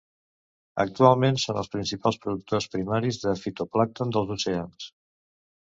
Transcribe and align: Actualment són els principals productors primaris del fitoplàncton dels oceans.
Actualment 0.83 1.37
són 1.43 1.59
els 1.63 1.69
principals 1.75 2.19
productors 2.25 2.69
primaris 2.77 3.21
del 3.27 3.39
fitoplàncton 3.45 4.15
dels 4.17 4.37
oceans. 4.39 4.91